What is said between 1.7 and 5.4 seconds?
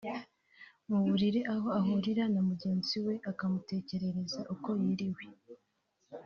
ahurira na mugenzi we akamutekerereza uko yiriwe